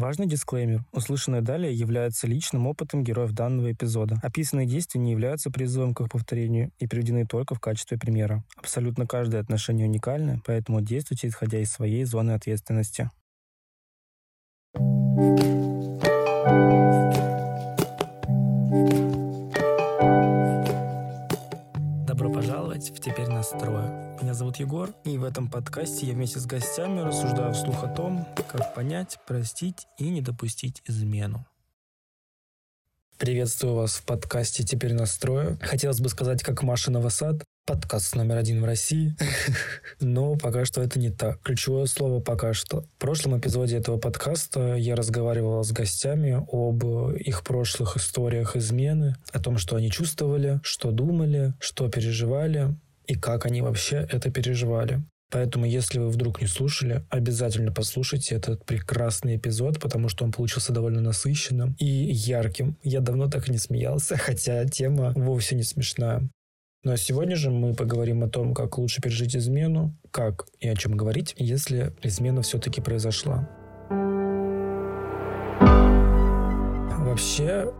Важный 0.00 0.26
дисклеймер. 0.26 0.82
Услышанное 0.92 1.42
далее 1.42 1.74
является 1.74 2.26
личным 2.26 2.66
опытом 2.66 3.04
героев 3.04 3.32
данного 3.32 3.70
эпизода. 3.70 4.18
Описанные 4.22 4.66
действия 4.66 4.98
не 4.98 5.10
являются 5.10 5.50
призывом 5.50 5.92
к 5.92 6.00
их 6.00 6.08
повторению 6.08 6.72
и 6.78 6.86
приведены 6.86 7.26
только 7.26 7.54
в 7.54 7.60
качестве 7.60 7.98
примера. 7.98 8.42
Абсолютно 8.56 9.06
каждое 9.06 9.42
отношение 9.42 9.86
уникально, 9.86 10.40
поэтому 10.46 10.80
действуйте 10.80 11.28
исходя 11.28 11.58
из 11.58 11.70
своей 11.70 12.04
зоны 12.04 12.30
ответственности. 12.30 13.10
Добро 14.72 15.59
«Теперь 23.02 23.28
настрою». 23.28 24.18
Меня 24.20 24.34
зовут 24.34 24.56
Егор, 24.56 24.90
и 25.04 25.16
в 25.16 25.24
этом 25.24 25.48
подкасте 25.48 26.06
я 26.06 26.12
вместе 26.12 26.38
с 26.38 26.44
гостями 26.44 27.00
рассуждаю 27.00 27.54
вслух 27.54 27.82
о 27.82 27.88
том, 27.88 28.26
как 28.46 28.74
понять, 28.74 29.16
простить 29.26 29.86
и 29.96 30.10
не 30.10 30.20
допустить 30.20 30.82
измену. 30.86 31.46
Приветствую 33.16 33.74
вас 33.74 33.96
в 33.96 34.04
подкасте 34.04 34.64
«Теперь 34.64 34.92
настрою». 34.92 35.58
Хотелось 35.62 36.00
бы 36.00 36.10
сказать, 36.10 36.42
как 36.42 36.62
Маша 36.62 36.90
Новосад, 36.90 37.42
подкаст 37.66 38.16
номер 38.16 38.36
один 38.36 38.60
в 38.60 38.64
России, 38.64 39.14
но 40.00 40.36
пока 40.36 40.66
что 40.66 40.82
это 40.82 40.98
не 40.98 41.10
так. 41.10 41.40
Ключевое 41.42 41.86
слово 41.86 42.20
«пока 42.20 42.52
что». 42.52 42.82
В 42.82 42.98
прошлом 42.98 43.38
эпизоде 43.38 43.76
этого 43.76 43.96
подкаста 43.96 44.74
я 44.74 44.94
разговаривал 44.94 45.64
с 45.64 45.72
гостями 45.72 46.44
об 46.50 46.84
их 47.14 47.44
прошлых 47.44 47.96
историях 47.96 48.56
измены, 48.56 49.16
о 49.32 49.40
том, 49.40 49.56
что 49.56 49.76
они 49.76 49.90
чувствовали, 49.90 50.60
что 50.62 50.90
думали, 50.90 51.54
что 51.60 51.88
переживали, 51.88 52.74
и 53.10 53.16
как 53.16 53.44
они 53.44 53.60
вообще 53.60 54.06
это 54.08 54.30
переживали. 54.30 55.02
Поэтому, 55.32 55.64
если 55.64 55.98
вы 55.98 56.10
вдруг 56.10 56.40
не 56.40 56.46
слушали, 56.46 57.04
обязательно 57.08 57.72
послушайте 57.72 58.36
этот 58.36 58.64
прекрасный 58.64 59.36
эпизод, 59.36 59.80
потому 59.80 60.08
что 60.08 60.24
он 60.24 60.30
получился 60.30 60.72
довольно 60.72 61.00
насыщенным 61.00 61.74
и 61.78 61.86
ярким. 61.86 62.76
Я 62.84 63.00
давно 63.00 63.28
так 63.28 63.48
и 63.48 63.52
не 63.52 63.58
смеялся, 63.58 64.16
хотя 64.26 64.64
тема 64.64 65.12
вовсе 65.16 65.56
не 65.56 65.64
смешная. 65.64 66.28
Ну 66.84 66.92
а 66.92 66.96
сегодня 66.96 67.34
же 67.34 67.50
мы 67.50 67.74
поговорим 67.74 68.22
о 68.22 68.28
том, 68.28 68.54
как 68.54 68.78
лучше 68.78 69.02
пережить 69.02 69.34
измену, 69.36 69.96
как 70.12 70.46
и 70.60 70.68
о 70.68 70.76
чем 70.76 70.96
говорить, 70.96 71.34
если 71.36 71.92
измена 72.02 72.42
все-таки 72.42 72.80
произошла. 72.80 73.48
Вообще, 76.98 77.72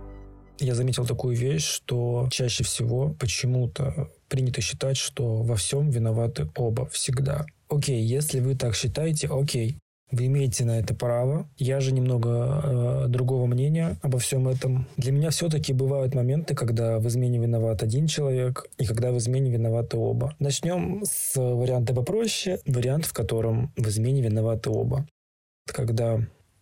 я 0.60 0.74
заметил 0.74 1.06
такую 1.06 1.36
вещь, 1.36 1.64
что 1.64 2.28
чаще 2.30 2.64
всего 2.64 3.14
почему-то 3.18 4.10
принято 4.28 4.60
считать, 4.60 4.96
что 4.96 5.42
во 5.42 5.56
всем 5.56 5.90
виноваты 5.90 6.48
оба 6.56 6.86
всегда. 6.86 7.46
Окей, 7.68 8.02
если 8.02 8.40
вы 8.40 8.54
так 8.56 8.74
считаете, 8.74 9.28
окей, 9.28 9.78
вы 10.10 10.26
имеете 10.26 10.64
на 10.64 10.78
это 10.78 10.94
право. 10.94 11.48
Я 11.56 11.80
же 11.80 11.92
немного 11.92 13.04
э, 13.04 13.08
другого 13.08 13.46
мнения 13.46 13.96
обо 14.02 14.18
всем 14.18 14.48
этом. 14.48 14.88
Для 14.96 15.12
меня 15.12 15.30
все-таки 15.30 15.72
бывают 15.72 16.14
моменты, 16.14 16.54
когда 16.54 16.98
в 16.98 17.06
измене 17.06 17.38
виноват 17.38 17.82
один 17.82 18.06
человек 18.08 18.66
и 18.78 18.84
когда 18.84 19.12
в 19.12 19.18
измене 19.18 19.50
виноваты 19.50 19.96
оба. 19.96 20.34
Начнем 20.40 21.02
с 21.04 21.36
варианта 21.36 21.94
попроще. 21.94 22.58
Вариант, 22.66 23.06
в 23.06 23.12
котором 23.12 23.72
в 23.76 23.86
измене 23.86 24.22
виноваты 24.22 24.70
оба. 24.70 25.06
Когда 25.66 26.20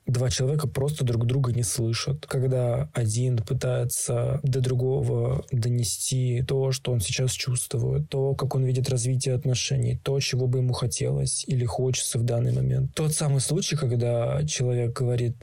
два 0.09 0.31
человека 0.31 0.67
просто 0.67 1.05
друг 1.05 1.27
друга 1.27 1.53
не 1.53 1.63
слышат. 1.63 2.27
Когда 2.27 2.91
один 2.93 3.37
пытается 3.39 4.41
до 4.43 4.61
другого 4.61 5.45
донести 5.53 6.43
то, 6.47 6.73
что 6.73 6.93
он 6.93 7.01
сейчас 7.01 7.33
чувствует, 7.33 8.09
то, 8.09 8.35
как 8.35 8.55
он 8.55 8.65
видит 8.65 8.89
развитие 8.89 9.35
отношений, 9.35 10.01
то, 10.03 10.19
чего 10.21 10.47
бы 10.47 10.59
ему 10.59 10.73
хотелось 10.73 11.45
или 11.47 11.65
хочется 11.65 12.19
в 12.19 12.25
данный 12.25 12.53
момент. 12.53 12.95
Тот 12.95 13.13
самый 13.13 13.41
случай, 13.41 13.77
когда 13.77 14.45
человек 14.47 14.97
говорит, 14.97 15.37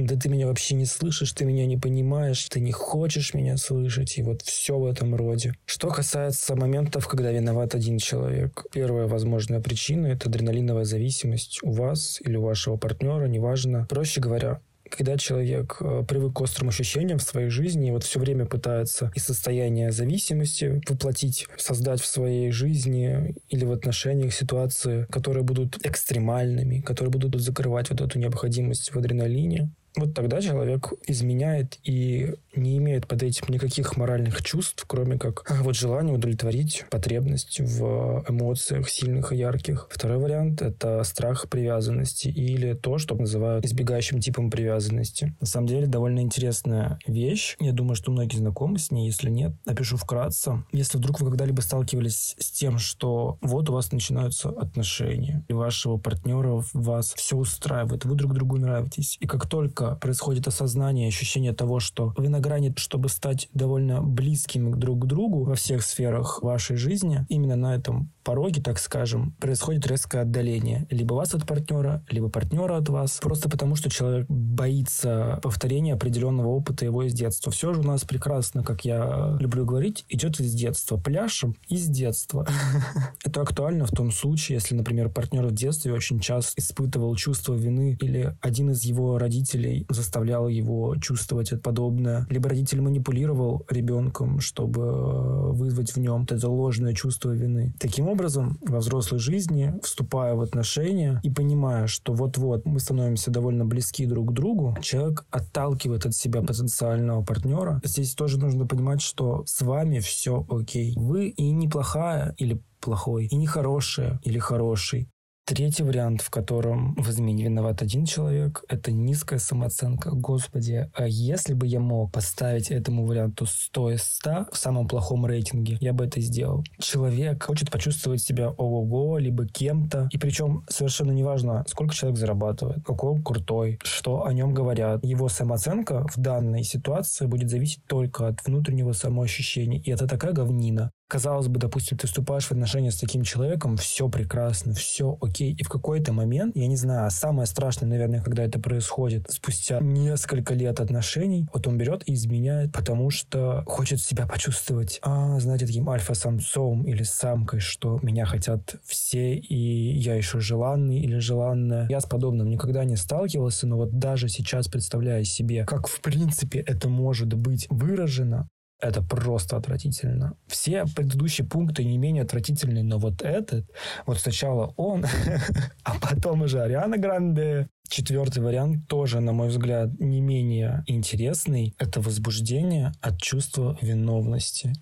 да 0.00 0.16
ты 0.16 0.28
меня 0.28 0.46
вообще 0.46 0.74
не 0.74 0.86
слышишь, 0.86 1.32
ты 1.32 1.44
меня 1.44 1.66
не 1.66 1.76
понимаешь, 1.76 2.44
ты 2.48 2.60
не 2.60 2.72
хочешь 2.72 3.34
меня 3.34 3.56
слышать, 3.56 4.18
и 4.18 4.22
вот 4.22 4.42
все 4.42 4.78
в 4.78 4.86
этом 4.86 5.14
роде. 5.14 5.54
Что 5.66 5.88
касается 5.88 6.56
моментов, 6.56 7.08
когда 7.08 7.30
виноват 7.30 7.74
один 7.74 7.98
человек. 7.98 8.64
Первая 8.72 9.06
возможная 9.06 9.60
причина– 9.60 10.06
это 10.08 10.28
адреналиновая 10.28 10.84
зависимость 10.84 11.60
у 11.62 11.72
вас 11.72 12.20
или 12.20 12.36
у 12.36 12.42
вашего 12.42 12.76
партнера, 12.76 13.26
неважно. 13.26 13.86
Проще 13.88 14.20
говоря, 14.20 14.60
когда 14.90 15.16
человек 15.16 15.76
э, 15.80 16.04
привык 16.06 16.34
к 16.34 16.40
острым 16.40 16.68
ощущениям 16.68 17.18
в 17.18 17.22
своей 17.22 17.48
жизни 17.48 17.88
и 17.88 17.90
вот 17.90 18.04
все 18.04 18.18
время 18.20 18.44
пытается 18.44 19.10
из 19.14 19.24
состояния 19.24 19.92
зависимости 19.92 20.82
воплотить, 20.88 21.46
создать 21.56 22.00
в 22.00 22.06
своей 22.06 22.50
жизни 22.50 23.34
или 23.48 23.64
в 23.64 23.72
отношениях 23.72 24.34
ситуации, 24.34 25.06
которые 25.10 25.44
будут 25.44 25.84
экстремальными, 25.86 26.80
которые 26.80 27.10
будут 27.10 27.40
закрывать 27.40 27.90
вот 27.90 28.00
эту 28.00 28.18
необходимость 28.18 28.92
в 28.92 28.98
адреналине, 28.98 29.70
вот 29.96 30.14
тогда 30.14 30.40
человек 30.40 30.92
изменяет 31.06 31.78
и 31.84 32.34
не 32.54 32.78
имеет 32.78 33.06
под 33.06 33.22
этим 33.22 33.46
никаких 33.48 33.96
моральных 33.96 34.42
чувств, 34.42 34.84
кроме 34.86 35.18
как 35.18 35.44
вот 35.62 35.76
желание 35.76 36.14
удовлетворить 36.14 36.84
потребность 36.90 37.60
в 37.60 38.24
эмоциях 38.28 38.88
сильных 38.88 39.32
и 39.32 39.36
ярких. 39.36 39.88
Второй 39.90 40.18
вариант— 40.18 40.62
это 40.62 41.02
страх 41.04 41.48
привязанности 41.48 42.28
или 42.28 42.74
то, 42.74 42.98
что 42.98 43.14
называют 43.14 43.64
избегающим 43.64 44.20
типом 44.20 44.50
привязанности. 44.50 45.34
На 45.40 45.46
самом 45.46 45.66
деле 45.66 45.86
довольно 45.86 46.20
интересная 46.20 46.98
вещь. 47.06 47.56
Я 47.60 47.72
думаю, 47.72 47.94
что 47.94 48.10
многие 48.10 48.36
знакомы 48.36 48.78
с 48.78 48.90
ней. 48.90 49.06
Если 49.06 49.30
нет, 49.30 49.52
напишу 49.64 49.96
вкратце. 49.96 50.64
Если 50.72 50.98
вдруг 50.98 51.20
вы 51.20 51.30
когда-либо 51.30 51.60
сталкивались 51.60 52.36
с 52.38 52.50
тем, 52.50 52.78
что 52.78 53.38
вот 53.40 53.70
у 53.70 53.72
вас 53.72 53.92
начинаются 53.92 54.50
отношения, 54.50 55.44
и 55.48 55.52
вашего 55.52 55.96
партнера 55.96 56.62
вас 56.72 57.14
все 57.14 57.36
устраивает, 57.36 58.04
вы 58.04 58.14
друг 58.14 58.34
другу 58.34 58.56
нравитесь, 58.56 59.16
и 59.20 59.26
как 59.26 59.48
только 59.48 59.79
происходит 60.00 60.46
осознание, 60.46 61.08
ощущение 61.08 61.52
того, 61.52 61.80
что 61.80 62.14
вы 62.16 62.28
на 62.28 62.40
грани, 62.40 62.72
чтобы 62.76 63.08
стать 63.08 63.48
довольно 63.52 64.02
близкими 64.02 64.72
друг 64.72 65.04
к 65.04 65.06
другу 65.06 65.44
во 65.44 65.54
всех 65.54 65.82
сферах 65.82 66.42
вашей 66.42 66.76
жизни, 66.76 67.26
именно 67.28 67.56
на 67.56 67.74
этом 67.74 68.10
пороге, 68.22 68.62
так 68.62 68.78
скажем, 68.78 69.32
происходит 69.40 69.86
резкое 69.86 70.22
отдаление. 70.22 70.86
Либо 70.90 71.14
вас 71.14 71.34
от 71.34 71.46
партнера, 71.46 72.02
либо 72.08 72.28
партнера 72.28 72.76
от 72.76 72.88
вас. 72.88 73.18
Просто 73.22 73.48
потому, 73.48 73.76
что 73.76 73.90
человек 73.90 74.26
боится 74.28 75.38
повторения 75.42 75.94
определенного 75.94 76.48
опыта 76.48 76.84
его 76.84 77.02
из 77.02 77.12
детства. 77.12 77.52
Все 77.52 77.72
же 77.74 77.80
у 77.80 77.84
нас 77.84 78.04
прекрасно, 78.04 78.62
как 78.62 78.84
я 78.84 79.36
люблю 79.38 79.64
говорить, 79.64 80.04
идет 80.08 80.40
из 80.40 80.52
детства. 80.54 80.96
Пляшем 80.96 81.56
из 81.68 81.86
детства. 81.86 82.46
Это 83.24 83.42
актуально 83.42 83.86
в 83.86 83.90
том 83.90 84.10
случае, 84.10 84.56
если, 84.56 84.74
например, 84.74 85.08
партнер 85.08 85.46
в 85.46 85.54
детстве 85.54 85.92
очень 85.92 86.20
часто 86.20 86.60
испытывал 86.60 87.14
чувство 87.16 87.54
вины 87.54 87.96
или 88.00 88.36
один 88.40 88.70
из 88.70 88.82
его 88.82 89.18
родителей 89.18 89.86
заставлял 89.88 90.48
его 90.48 90.96
чувствовать 90.96 91.52
это 91.52 91.60
подобное 91.60 92.26
либо 92.30 92.48
родитель 92.48 92.80
манипулировал 92.80 93.64
ребенком, 93.68 94.40
чтобы 94.40 95.52
вызвать 95.52 95.92
в 95.92 95.96
нем 95.98 96.26
это 96.28 96.48
ложное 96.48 96.94
чувство 96.94 97.30
вины. 97.30 97.72
Таким 97.78 98.08
образом, 98.10 98.58
во 98.60 98.78
взрослой 98.78 99.18
жизни, 99.18 99.74
вступая 99.82 100.34
в 100.34 100.40
отношения 100.40 101.20
и 101.22 101.30
понимая, 101.30 101.86
что 101.86 102.12
вот-вот 102.12 102.66
мы 102.66 102.80
становимся 102.80 103.30
довольно 103.30 103.64
близки 103.64 104.06
друг 104.06 104.30
к 104.30 104.32
другу, 104.32 104.76
человек 104.82 105.26
отталкивает 105.30 106.06
от 106.06 106.14
себя 106.14 106.42
потенциального 106.42 107.22
партнера. 107.22 107.80
Здесь 107.84 108.14
тоже 108.14 108.38
нужно 108.38 108.66
понимать, 108.66 109.00
что 109.00 109.44
с 109.46 109.62
вами 109.62 110.00
все 110.00 110.46
окей. 110.48 110.94
Вы 110.96 111.28
и 111.28 111.50
неплохая 111.50 112.34
или 112.38 112.60
плохой, 112.80 113.26
и 113.26 113.36
не 113.36 113.46
хорошая 113.46 114.20
или 114.24 114.38
хороший. 114.38 115.08
Третий 115.50 115.82
вариант, 115.82 116.22
в 116.22 116.30
котором 116.30 116.94
в 116.94 117.10
измене 117.10 117.42
виноват 117.46 117.82
один 117.82 118.04
человек, 118.04 118.62
это 118.68 118.92
низкая 118.92 119.40
самооценка. 119.40 120.10
Господи, 120.12 120.88
а 120.94 121.08
если 121.08 121.54
бы 121.54 121.66
я 121.66 121.80
мог 121.80 122.12
поставить 122.12 122.70
этому 122.70 123.04
варианту 123.04 123.46
100 123.46 123.90
из 123.90 124.04
100 124.04 124.46
в 124.52 124.56
самом 124.56 124.86
плохом 124.86 125.26
рейтинге, 125.26 125.76
я 125.80 125.92
бы 125.92 126.04
это 126.04 126.20
сделал. 126.20 126.62
Человек 126.78 127.42
хочет 127.42 127.68
почувствовать 127.68 128.22
себя 128.22 128.50
ого-го, 128.50 129.18
либо 129.18 129.44
кем-то, 129.44 130.08
и 130.12 130.18
причем 130.18 130.64
совершенно 130.68 131.10
неважно, 131.10 131.64
сколько 131.66 131.96
человек 131.96 132.20
зарабатывает, 132.20 132.84
какой 132.84 133.10
он 133.10 133.24
крутой, 133.24 133.80
что 133.82 134.24
о 134.24 134.32
нем 134.32 134.54
говорят. 134.54 135.04
Его 135.04 135.28
самооценка 135.28 136.06
в 136.14 136.16
данной 136.16 136.62
ситуации 136.62 137.26
будет 137.26 137.50
зависеть 137.50 137.84
только 137.88 138.28
от 138.28 138.46
внутреннего 138.46 138.92
самоощущения. 138.92 139.80
И 139.80 139.90
это 139.90 140.06
такая 140.06 140.32
говнина, 140.32 140.92
казалось 141.10 141.48
бы, 141.48 141.58
допустим, 141.58 141.98
ты 141.98 142.06
вступаешь 142.06 142.44
в 142.44 142.52
отношения 142.52 142.92
с 142.92 142.98
таким 142.98 143.24
человеком, 143.24 143.76
все 143.76 144.08
прекрасно, 144.08 144.72
все 144.72 145.18
окей, 145.20 145.52
и 145.52 145.64
в 145.64 145.68
какой-то 145.68 146.12
момент, 146.12 146.56
я 146.56 146.68
не 146.68 146.76
знаю, 146.76 147.10
самое 147.10 147.46
страшное, 147.46 147.88
наверное, 147.88 148.22
когда 148.22 148.44
это 148.44 148.60
происходит, 148.60 149.26
спустя 149.28 149.80
несколько 149.80 150.54
лет 150.54 150.78
отношений, 150.80 151.48
вот 151.52 151.66
он 151.66 151.76
берет 151.76 152.08
и 152.08 152.14
изменяет, 152.14 152.72
потому 152.72 153.10
что 153.10 153.64
хочет 153.66 154.00
себя 154.00 154.26
почувствовать, 154.26 155.00
а, 155.02 155.40
знаете, 155.40 155.66
таким 155.66 155.90
альфа-самцом 155.90 156.84
или 156.84 157.02
самкой, 157.02 157.58
что 157.58 157.98
меня 158.02 158.24
хотят 158.24 158.76
все, 158.84 159.34
и 159.34 159.98
я 159.98 160.14
еще 160.14 160.38
желанный 160.38 161.00
или 161.00 161.18
желанная. 161.18 161.88
Я 161.88 162.00
с 162.00 162.06
подобным 162.06 162.48
никогда 162.48 162.84
не 162.84 162.96
сталкивался, 162.96 163.66
но 163.66 163.76
вот 163.76 163.98
даже 163.98 164.28
сейчас 164.28 164.68
представляя 164.68 165.24
себе, 165.24 165.64
как 165.64 165.88
в 165.88 166.00
принципе 166.00 166.60
это 166.60 166.88
может 166.88 167.34
быть 167.34 167.66
выражено, 167.68 168.48
Это 168.80 169.02
просто 169.02 169.56
отвратительно. 169.56 170.34
Все 170.46 170.86
предыдущие 170.86 171.46
пункты 171.46 171.84
не 171.84 171.98
менее 171.98 172.22
отвратительные, 172.22 172.82
но 172.82 172.98
вот 172.98 173.22
этот, 173.22 173.70
вот 174.06 174.18
сначала 174.18 174.72
он, 174.76 175.04
а 175.84 175.98
потом 176.00 176.42
уже 176.42 176.60
Ариана 176.62 176.96
Гранде. 176.96 177.68
Четвертый 177.88 178.40
вариант 178.40 178.86
тоже, 178.88 179.18
на 179.20 179.32
мой 179.32 179.48
взгляд, 179.48 179.98
не 179.98 180.20
менее 180.20 180.84
интересный. 180.86 181.74
Это 181.76 182.00
возбуждение 182.00 182.92
от 183.00 183.20
чувства 183.20 183.76
виновности. 183.82 184.72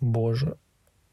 Боже, 0.00 0.56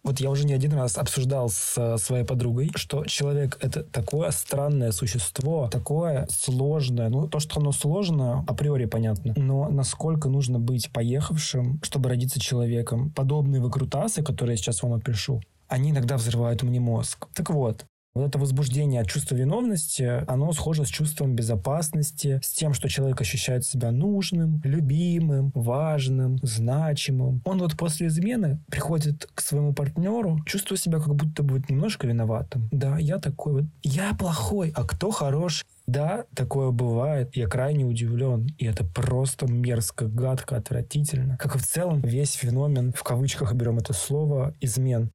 вот 0.04 0.19
я 0.19 0.30
уже 0.30 0.46
не 0.46 0.54
один 0.54 0.74
раз 0.74 0.98
обсуждал 0.98 1.50
с 1.50 1.75
э, 1.78 1.98
своей 1.98 2.24
подругой, 2.24 2.72
что 2.75 3.06
человек— 3.06 3.57
это 3.62 3.84
такое 3.84 4.31
странное 4.31 4.92
существо, 4.92 5.68
такое 5.69 6.28
сложное. 6.31 7.10
Ну, 7.10 7.28
то, 7.28 7.40
что 7.40 7.60
оно 7.60 7.72
сложно, 7.72 8.46
априори 8.48 8.86
понятно. 8.86 9.34
Но 9.36 9.69
насколько 9.69 10.30
нужно 10.30 10.60
быть 10.60 10.92
поехавшим, 10.92 11.80
чтобы 11.84 12.10
родиться 12.10 12.40
человеком? 12.40 13.12
Подобные 13.12 13.62
выкрутасы, 13.62 14.24
которые 14.24 14.54
я 14.54 14.57
сейчас 14.57 14.81
вам 14.84 14.94
опишу, 14.94 15.42
они 15.68 15.92
иногда 15.92 16.18
взрывают 16.18 16.63
мне 16.63 16.80
мозг. 16.80 17.28
Так 17.36 17.50
вот, 17.50 17.86
вот 18.19 18.27
это 18.27 18.39
возбуждение 18.39 19.01
от 19.01 19.07
чувства 19.07 19.36
виновности, 19.36 20.24
оно 20.27 20.51
схоже 20.54 20.86
с 20.86 20.89
чувством 20.89 21.36
безопасности, 21.36 22.39
с 22.44 22.51
тем, 22.51 22.74
что 22.74 22.89
человек 22.89 23.21
ощущает 23.21 23.66
себя 23.66 23.92
нужным, 23.92 24.62
любимым, 24.63 25.51
важным, 25.56 26.38
значимым. 26.42 27.42
Он 27.45 27.60
вот 27.60 27.77
после 27.77 28.07
измены 28.07 28.60
приходит 28.69 29.27
к 29.33 29.42
своему 29.42 29.74
партнеру, 29.74 30.39
чувствуя 30.45 30.77
себя 30.77 31.00
как 31.00 31.16
будто 31.16 31.44
бы 31.44 31.62
немножко 31.69 32.07
виноватым. 32.07 32.69
Да, 32.71 32.98
я 32.98 33.19
такой 33.19 33.54
вот, 33.54 33.66
я 33.83 34.13
плохой, 34.13 34.72
а 34.75 34.83
кто 34.83 35.12
хорош? 35.12 35.65
Да, 35.89 36.25
такое 36.36 36.69
бывает. 36.69 37.36
Я 37.36 37.48
крайне 37.48 37.83
удивлен. 37.83 38.48
И 38.60 38.65
это 38.65 38.86
просто 38.86 39.48
мерзко, 39.48 40.06
гадко, 40.06 40.56
отвратительно. 40.56 41.36
Как 41.38 41.56
и 41.56 41.57
в 41.57 41.65
целом 41.65 42.01
весь 42.01 42.33
феномен, 42.33 42.94
в 42.94 43.04
кавычках 43.04 43.54
берем 43.56 43.80
это 43.80 43.94
слово, 43.94 44.54
измен. 44.62 45.10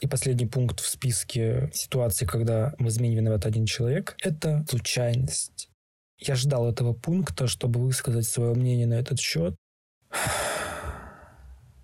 И 0.00 0.06
последний 0.06 0.46
пункт 0.46 0.80
в 0.80 0.86
списке 0.86 1.70
ситуаций, 1.74 2.26
когда 2.26 2.74
в 2.78 2.88
измене 2.88 3.16
виноват 3.16 3.46
один 3.46 3.66
человек, 3.66 4.16
это 4.22 4.64
случайность. 4.68 5.68
Я 6.18 6.34
ждал 6.34 6.70
этого 6.70 6.92
пункта, 6.92 7.46
чтобы 7.46 7.80
высказать 7.80 8.26
свое 8.26 8.54
мнение 8.54 8.86
на 8.86 8.94
этот 8.94 9.18
счет. 9.18 9.54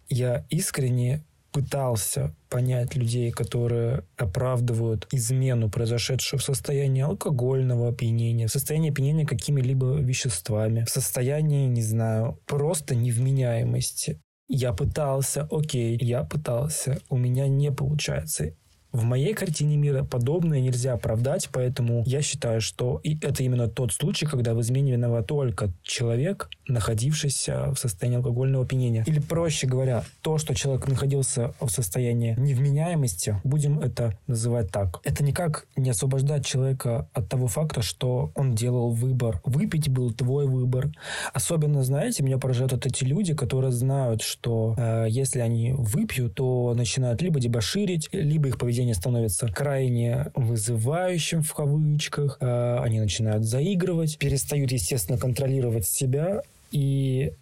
Я 0.08 0.46
искренне 0.48 1.24
пытался 1.52 2.34
понять 2.48 2.94
людей, 2.94 3.30
которые 3.30 4.04
оправдывают 4.16 5.08
измену, 5.12 5.70
произошедшую 5.70 6.38
в 6.40 6.44
состоянии 6.44 7.02
алкогольного 7.02 7.88
опьянения, 7.88 8.46
в 8.46 8.52
состоянии 8.52 8.90
опьянения 8.90 9.26
какими-либо 9.26 9.96
веществами, 9.96 10.84
в 10.84 10.90
состоянии, 10.90 11.66
не 11.66 11.82
знаю, 11.82 12.40
просто 12.46 12.94
невменяемости. 12.94 14.20
Я 14.48 14.72
пытался, 14.72 15.46
окей, 15.50 15.98
я 16.00 16.24
пытался, 16.24 17.00
у 17.10 17.18
меня 17.18 17.48
не 17.48 17.70
получается. 17.70 18.54
В 18.98 19.04
моей 19.04 19.32
картине 19.32 19.76
мира 19.76 20.02
подобное 20.02 20.60
нельзя 20.60 20.94
оправдать, 20.94 21.48
поэтому 21.52 22.02
я 22.04 22.20
считаю, 22.20 22.60
что 22.60 23.00
и 23.04 23.16
это 23.22 23.44
именно 23.44 23.68
тот 23.68 23.92
случай, 23.92 24.26
когда 24.26 24.54
в 24.54 24.60
измене 24.60 24.90
виноват 24.90 25.28
только 25.28 25.70
человек, 25.84 26.50
находившийся 26.66 27.70
в 27.70 27.76
состоянии 27.76 28.16
алкогольного 28.16 28.64
опьянения. 28.64 29.04
Или 29.06 29.20
проще 29.20 29.68
говоря, 29.68 30.02
то, 30.20 30.36
что 30.36 30.52
человек 30.52 30.88
находился 30.88 31.54
в 31.60 31.68
состоянии 31.68 32.34
невменяемости, 32.36 33.40
будем 33.44 33.78
это 33.78 34.18
называть 34.26 34.72
так. 34.72 35.00
Это 35.04 35.22
никак 35.22 35.68
не 35.76 35.90
освобождать 35.90 36.44
человека 36.44 37.08
от 37.12 37.28
того 37.28 37.46
факта, 37.46 37.82
что 37.82 38.32
он 38.34 38.56
делал 38.56 38.90
выбор. 38.90 39.40
Выпить 39.44 39.88
был 39.88 40.12
твой 40.12 40.46
выбор. 40.46 40.90
Особенно, 41.32 41.84
знаете, 41.84 42.24
меня 42.24 42.38
поражают 42.38 42.72
вот 42.72 42.84
эти 42.84 43.04
люди, 43.04 43.32
которые 43.32 43.70
знают, 43.70 44.22
что 44.22 44.74
э, 44.76 45.06
если 45.08 45.38
они 45.38 45.72
выпьют, 45.72 46.34
то 46.34 46.74
начинают 46.74 47.22
либо 47.22 47.38
дебоширить, 47.38 48.08
либо 48.10 48.48
их 48.48 48.58
поведение 48.58 48.87
поведение 48.88 48.94
становится 48.94 49.48
крайне 49.48 50.26
вызывающим 50.34 51.42
в 51.42 51.54
кавычках, 51.54 52.38
э, 52.40 52.78
они 52.80 53.00
начинают 53.00 53.44
заигрывать, 53.44 54.18
перестают, 54.18 54.72
естественно, 54.72 55.18
контролировать 55.18 55.86
себя, 55.86 56.42
и 56.72 57.32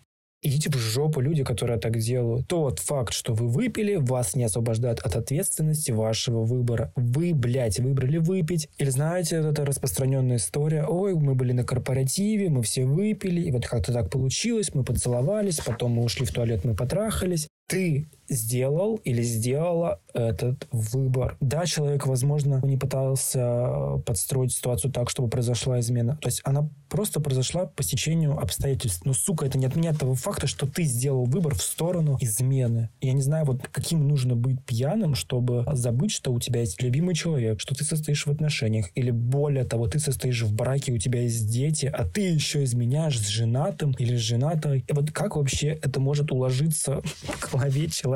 Идите 0.43 0.71
в 0.71 0.77
жопу, 0.77 1.21
люди, 1.21 1.43
которые 1.43 1.79
так 1.79 1.99
делают. 1.99 2.47
Тот 2.47 2.79
факт, 2.79 3.13
что 3.13 3.33
вы 3.35 3.49
выпили, 3.49 3.97
вас 3.97 4.37
не 4.37 4.45
освобождает 4.45 5.01
от 5.01 5.17
ответственности 5.17 5.93
вашего 5.93 6.45
выбора. 6.45 6.93
Вы, 6.95 7.35
блядь, 7.35 7.81
выбрали 7.81 8.19
выпить. 8.19 8.69
Или 8.79 8.91
знаете, 8.91 9.37
это 9.37 9.65
распространенная 9.65 10.37
история. 10.37 10.85
Ой, 10.85 11.15
мы 11.15 11.35
были 11.35 11.53
на 11.53 11.65
корпоративе, 11.65 12.49
мы 12.49 12.63
все 12.63 12.85
выпили, 12.85 13.41
и 13.41 13.51
вот 13.51 13.67
как-то 13.67 13.93
так 13.93 14.09
получилось, 14.11 14.75
мы 14.75 14.85
поцеловались, 14.85 15.59
потом 15.67 15.93
мы 15.93 16.05
ушли 16.05 16.27
в 16.27 16.33
туалет, 16.33 16.65
мы 16.65 16.77
потрахались 16.77 17.49
ты 17.67 18.07
сделал 18.28 18.96
или 19.05 19.23
сделала 19.23 20.00
этот 20.14 20.67
выбор. 20.73 21.37
Да, 21.40 21.67
человек, 21.67 22.06
возможно, 22.06 22.61
не 22.64 22.76
пытался 22.76 23.99
подстроить 24.06 24.52
ситуацию 24.52 24.93
так, 24.93 25.11
чтобы 25.11 25.28
произошла 25.28 25.81
измена. 25.81 26.19
То 26.20 26.28
есть 26.28 26.40
она 26.44 26.69
просто 26.88 27.20
произошла 27.20 27.67
по 27.67 27.82
стечению 27.82 28.38
обстоятельств. 28.38 29.05
Но, 29.05 29.12
сука, 29.12 29.46
это 29.46 29.58
не 29.58 29.67
отменяет 29.67 29.99
того 29.99 30.14
факта, 30.14 30.46
что 30.46 30.67
ты 30.67 30.84
сделал 30.84 31.25
выбор 31.25 31.55
в 31.55 31.62
сторону 31.62 32.17
измены. 32.20 32.90
Я 33.00 33.12
не 33.12 33.23
знаю, 33.23 33.44
вот 33.44 33.67
каким 33.69 34.06
нужно 34.06 34.37
быть 34.37 34.64
пьяным, 34.64 35.14
чтобы 35.14 35.67
забыть, 35.73 36.12
что 36.12 36.32
у 36.32 36.40
тебя 36.40 36.61
есть 36.61 36.81
любимый 36.82 37.14
человек, 37.14 37.61
что 37.61 37.75
ты 37.75 37.84
состоишь 37.84 38.26
в 38.26 38.31
отношениях. 38.31 38.90
Или 38.94 39.11
более 39.11 39.64
того, 39.64 39.88
ты 39.88 39.99
состоишь 39.99 40.43
в 40.43 40.55
браке, 40.55 40.93
у 40.93 40.99
тебя 40.99 41.23
есть 41.23 41.50
дети, 41.50 41.87
а 41.87 42.05
ты 42.05 42.23
еще 42.23 42.64
изменяешь 42.64 43.19
с 43.19 43.26
женатым 43.26 43.93
или 43.99 44.17
с 44.17 44.20
женатой. 44.20 44.84
И 44.87 44.93
вот 44.93 45.11
как 45.11 45.37
вообще 45.37 45.78
это 45.82 46.00
может 46.00 46.32
уложиться 46.32 47.02
голове 47.52 47.88
человека. 47.88 48.16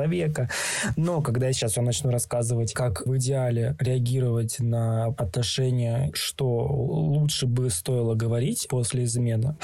Но 0.95 1.21
когда 1.21 1.47
я 1.47 1.53
сейчас 1.53 1.75
вам 1.75 1.85
начну 1.85 2.11
рассказывать, 2.11 2.73
как 2.73 3.05
в 3.05 3.17
идеале 3.17 3.75
реагировать 3.79 4.59
на 4.59 5.07
отношения, 5.17 6.11
что 6.13 6.45
лучше 6.47 7.47
бы 7.47 7.69
стоило 7.69 8.15
говорить 8.15 8.67
после 8.69 9.03
измены, 9.03 9.55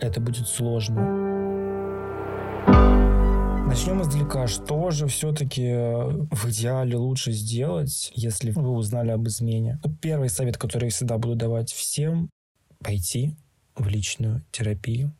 это 0.00 0.20
будет 0.20 0.46
сложно. 0.48 1.36
Начнем 3.66 4.00
издалека. 4.00 4.46
Что 4.46 4.90
же 4.90 5.06
все-таки 5.06 5.72
в 5.74 6.48
идеале 6.48 6.96
лучше 6.96 7.32
сделать, 7.32 8.12
если 8.14 8.50
вы 8.50 8.70
узнали 8.70 9.10
об 9.10 9.26
измене? 9.26 9.80
Первый 10.00 10.28
совет, 10.28 10.56
который 10.56 10.84
я 10.84 10.90
всегда 10.90 11.18
буду 11.18 11.34
давать 11.34 11.72
всем, 11.72 12.30
пойти 12.82 13.36
в 13.74 13.88
личную 13.88 14.42
терапию. 14.50 15.12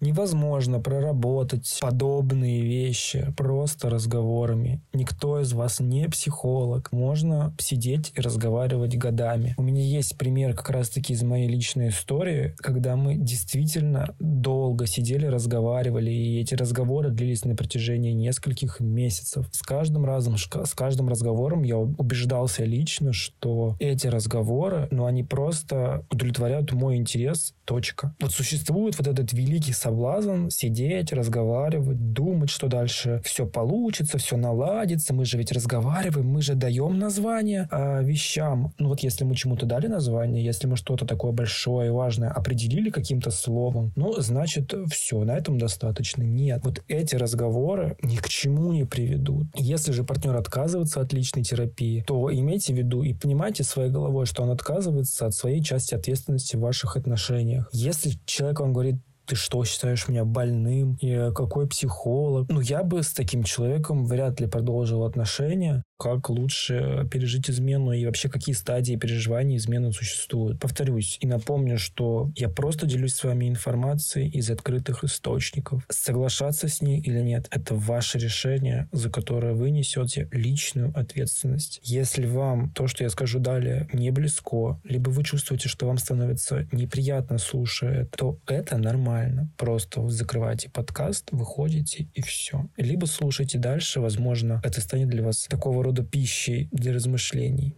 Невозможно 0.00 0.80
проработать 0.80 1.78
подобные 1.80 2.62
вещи 2.62 3.32
просто 3.36 3.90
разговорами. 3.90 4.80
Никто 4.94 5.40
из 5.40 5.52
вас 5.52 5.80
не 5.80 6.08
психолог. 6.08 6.90
Можно 6.90 7.54
сидеть 7.58 8.12
и 8.16 8.20
разговаривать 8.20 8.96
годами. 8.96 9.54
У 9.58 9.62
меня 9.62 9.82
есть 9.82 10.16
пример 10.16 10.54
как 10.54 10.70
раз-таки 10.70 11.12
из 11.12 11.22
моей 11.22 11.48
личной 11.48 11.90
истории, 11.90 12.54
когда 12.58 12.96
мы 12.96 13.16
действительно 13.16 14.14
долго 14.18 14.86
сидели, 14.86 15.26
разговаривали, 15.26 16.10
и 16.10 16.40
эти 16.40 16.54
разговоры 16.54 17.10
длились 17.10 17.44
на 17.44 17.54
протяжении 17.54 18.12
нескольких 18.12 18.80
месяцев. 18.80 19.46
С 19.52 19.62
каждым 19.62 20.06
разом, 20.06 20.36
с 20.38 20.74
каждым 20.74 21.08
разговором 21.08 21.62
я 21.62 21.76
убеждался 21.76 22.64
лично, 22.64 23.12
что 23.12 23.76
эти 23.78 24.06
разговоры, 24.06 24.88
ну, 24.90 25.04
они 25.04 25.22
просто 25.22 26.06
удовлетворяют 26.10 26.72
мой 26.72 26.96
интерес, 26.96 27.54
точка. 27.64 28.14
Вот 28.20 28.32
существует 28.32 28.98
вот 28.98 29.06
этот 29.06 29.32
великий 29.32 29.72
соблазн 29.90 30.48
сидеть, 30.50 31.12
разговаривать, 31.12 32.12
думать, 32.12 32.50
что 32.50 32.68
дальше 32.68 33.20
все 33.24 33.46
получится, 33.46 34.18
все 34.18 34.36
наладится. 34.36 35.12
Мы 35.12 35.24
же 35.24 35.36
ведь 35.36 35.52
разговариваем, 35.52 36.28
мы 36.28 36.42
же 36.42 36.54
даем 36.54 36.98
название 36.98 37.68
э, 37.70 38.04
вещам. 38.04 38.72
Ну 38.78 38.88
вот 38.88 39.00
если 39.00 39.24
мы 39.24 39.34
чему-то 39.34 39.66
дали 39.66 39.88
название, 39.88 40.44
если 40.44 40.68
мы 40.68 40.76
что-то 40.76 41.06
такое 41.06 41.32
большое 41.32 41.88
и 41.88 41.90
важное 41.90 42.30
определили 42.30 42.90
каким-то 42.90 43.30
словом, 43.30 43.92
ну, 43.96 44.12
значит, 44.18 44.72
все, 44.90 45.24
на 45.24 45.32
этом 45.32 45.58
достаточно. 45.58 46.22
Нет. 46.22 46.60
Вот 46.64 46.82
эти 46.86 47.16
разговоры 47.16 47.96
ни 48.02 48.16
к 48.16 48.28
чему 48.28 48.72
не 48.72 48.84
приведут. 48.84 49.46
Если 49.54 49.92
же 49.92 50.04
партнер 50.04 50.36
отказывается 50.36 51.00
от 51.00 51.12
личной 51.12 51.42
терапии, 51.42 52.04
то 52.06 52.32
имейте 52.32 52.74
в 52.74 52.76
виду 52.76 53.02
и 53.02 53.12
понимайте 53.12 53.64
своей 53.64 53.90
головой, 53.90 54.26
что 54.26 54.42
он 54.44 54.50
отказывается 54.50 55.26
от 55.26 55.34
своей 55.34 55.62
части 55.62 55.94
ответственности 55.94 56.56
в 56.56 56.60
ваших 56.60 56.96
отношениях. 56.96 57.68
Если 57.72 58.12
человек 58.24 58.60
вам 58.60 58.72
говорит, 58.72 58.96
ты 59.30 59.36
что, 59.36 59.64
считаешь 59.64 60.08
меня 60.08 60.24
больным? 60.24 60.96
И 61.00 61.30
какой 61.32 61.68
психолог? 61.68 62.48
Ну, 62.48 62.60
я 62.60 62.82
бы 62.82 63.04
с 63.04 63.12
таким 63.12 63.44
человеком 63.44 64.04
вряд 64.04 64.40
ли 64.40 64.48
продолжил 64.48 65.04
отношения. 65.04 65.84
Как 66.00 66.30
лучше 66.30 67.06
пережить 67.10 67.50
измену 67.50 67.92
и 67.92 68.06
вообще 68.06 68.30
какие 68.30 68.54
стадии 68.54 68.96
переживания 68.96 69.58
измены 69.58 69.92
существуют. 69.92 70.58
Повторюсь 70.58 71.18
и 71.20 71.26
напомню, 71.26 71.78
что 71.78 72.32
я 72.36 72.48
просто 72.48 72.86
делюсь 72.86 73.14
с 73.14 73.22
вами 73.22 73.46
информацией 73.48 74.30
из 74.30 74.50
открытых 74.50 75.04
источников. 75.04 75.84
Соглашаться 75.90 76.68
с 76.68 76.80
ней 76.80 77.00
или 77.00 77.20
нет, 77.20 77.48
это 77.50 77.74
ваше 77.74 78.18
решение, 78.18 78.88
за 78.92 79.10
которое 79.10 79.52
вы 79.52 79.70
несете 79.70 80.26
личную 80.32 80.90
ответственность. 80.98 81.80
Если 81.82 82.24
вам 82.26 82.70
то, 82.70 82.86
что 82.86 83.04
я 83.04 83.10
скажу 83.10 83.38
далее, 83.38 83.86
не 83.92 84.10
близко, 84.10 84.80
либо 84.84 85.10
вы 85.10 85.22
чувствуете, 85.22 85.68
что 85.68 85.86
вам 85.86 85.98
становится 85.98 86.66
неприятно 86.72 87.36
слушая, 87.36 88.06
то 88.16 88.38
это 88.46 88.78
нормально. 88.78 89.50
Просто 89.58 90.00
вы 90.00 90.10
закрываете 90.10 90.70
подкаст, 90.70 91.28
выходите 91.30 92.08
и 92.14 92.22
все. 92.22 92.68
Либо 92.78 93.04
слушайте 93.04 93.58
дальше, 93.58 94.00
возможно, 94.00 94.62
это 94.64 94.80
станет 94.80 95.08
для 95.08 95.22
вас 95.22 95.46
такого 95.46 95.84
рода 95.84 95.89
пищей 96.04 96.68
для 96.72 96.92
размышлений. 96.92 97.76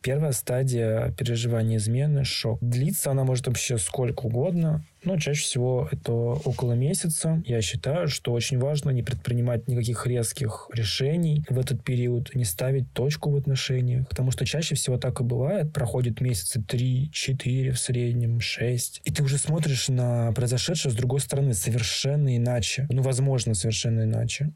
Первая 0.00 0.32
стадия 0.32 1.10
переживания 1.18 1.78
измены– 1.78 2.24
шок. 2.24 2.58
Длится 2.60 3.10
она 3.10 3.24
может 3.24 3.48
вообще 3.48 3.78
сколько 3.78 4.26
угодно, 4.26 4.84
но 5.02 5.18
чаще 5.18 5.42
всего 5.42 5.88
это 5.90 6.12
около 6.12 6.72
месяца. 6.74 7.42
Я 7.44 7.60
считаю, 7.62 8.06
что 8.08 8.32
очень 8.32 8.58
важно 8.58 8.90
не 8.90 9.02
предпринимать 9.02 9.66
никаких 9.66 10.06
резких 10.06 10.70
решений 10.72 11.44
в 11.48 11.58
этот 11.58 11.82
период, 11.82 12.32
не 12.34 12.44
ставить 12.44 12.92
точку 12.92 13.30
в 13.30 13.36
отношениях, 13.36 14.08
потому 14.08 14.30
что 14.30 14.46
чаще 14.46 14.76
всего 14.76 14.98
так 14.98 15.20
и 15.20 15.24
бывает. 15.24 15.72
Проходит 15.72 16.20
месяцы 16.20 16.60
3-4 16.60 17.72
в 17.72 17.78
среднем, 17.78 18.40
6, 18.40 19.00
и 19.04 19.12
ты 19.12 19.22
уже 19.24 19.36
смотришь 19.36 19.88
на 19.88 20.30
произошедшее 20.32 20.92
с 20.92 20.96
другой 20.96 21.20
стороны 21.20 21.54
совершенно 21.54 22.36
иначе. 22.36 22.86
Ну, 22.88 23.02
возможно, 23.02 23.54
совершенно 23.54 24.02
иначе 24.02 24.52